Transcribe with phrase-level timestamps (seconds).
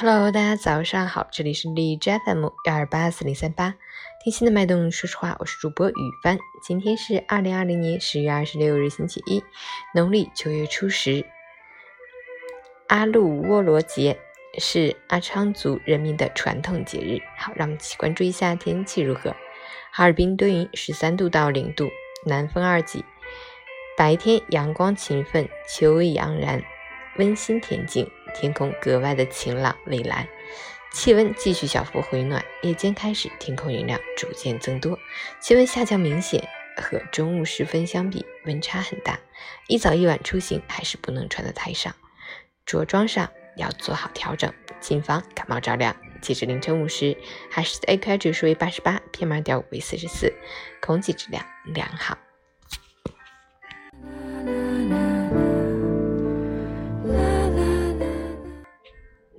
[0.00, 3.74] Hello，大家早上好，这里是荔枝 FM 幺二八四零三八，
[4.22, 4.92] 听心的脉动。
[4.92, 6.38] 说实话，我是主播雨帆。
[6.62, 9.42] 今天是二零二零年十月二十六日，星期一，
[9.92, 11.24] 农历九月初十，
[12.86, 14.16] 阿路沃罗节
[14.60, 17.18] 是阿昌族人民的传统节日。
[17.36, 19.34] 好，让我们一起关注一下天气如何。
[19.90, 21.88] 哈尔滨多云，十三度到零度，
[22.24, 23.04] 南风二级，
[23.96, 26.62] 白天阳光勤奋，秋意盎然，
[27.16, 28.08] 温馨恬静。
[28.40, 30.28] 天空格外的晴朗蔚蓝，
[30.92, 34.96] 气温继续小幅回暖，夜间开始天空云量逐渐增多，
[35.40, 39.18] 气温下降明显，和中午时分相比温差很大。
[39.66, 41.90] 一早一晚出行还是不能穿得太少，
[42.64, 45.96] 着装上要做好调整，谨防感冒着凉。
[46.20, 47.16] 截至凌晨五时，
[47.50, 50.32] 海市 AQI 指数为八十八，PM 二点五为四十四，
[50.80, 52.16] 空气质量良好。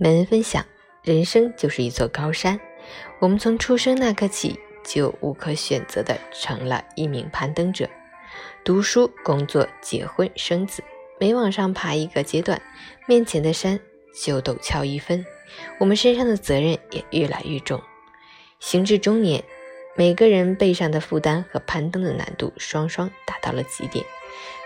[0.01, 0.65] 每人分享，
[1.03, 2.57] 人生就是一座高山，
[3.19, 7.89] 我们从出生那刻起就无可选择的成了一名攀登者。
[8.63, 10.81] 读书、工作、结婚、生子，
[11.19, 12.61] 每往上爬一个阶段，
[13.07, 13.77] 面前的山
[14.23, 15.25] 就陡峭一分，
[15.81, 17.81] 我们身上的责任也越来越重。
[18.61, 19.43] 行至中年，
[19.97, 24.05] 每个人背上的负担和攀登的难度双双达到了极点。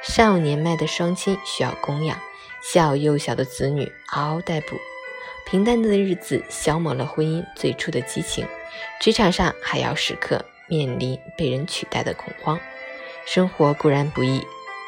[0.03, 2.19] 少年迈的双亲需要供养，
[2.61, 4.77] 下有幼小的子女嗷嗷待哺。
[5.45, 8.47] 平淡的日子消磨了婚姻最初的激情，
[8.99, 12.59] 职场上还要时刻面临被人取代的恐慌。
[13.25, 14.41] 生活固然不易，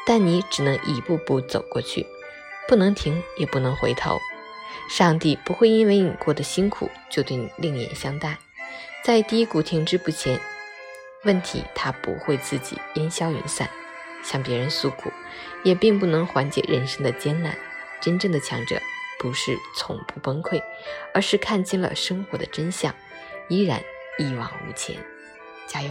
[0.06, 2.06] 但你只能一步步走过去，
[2.66, 4.18] 不能停，也不能回头。
[4.90, 8.38] 上帝不会因为你过得辛苦就对你另眼相待，
[9.04, 10.40] 在低谷停滞不前，
[11.24, 13.68] 问题它不会自己烟消云散。
[14.22, 15.12] 向别人诉苦，
[15.62, 17.56] 也并不能缓解人生的艰难。
[18.00, 18.80] 真正的强者。
[19.18, 20.62] 不是从不崩溃，
[21.14, 22.94] 而是看清了生活的真相，
[23.48, 23.82] 依然
[24.18, 24.96] 一往无前。
[25.66, 25.90] 加油！